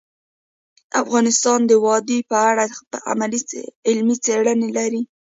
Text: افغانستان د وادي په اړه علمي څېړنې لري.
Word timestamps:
افغانستان 1.01 1.59
د 1.65 1.71
وادي 1.85 2.19
په 2.29 2.37
اړه 2.49 2.63
علمي 3.87 4.15
څېړنې 4.25 4.69
لري. 4.77 5.01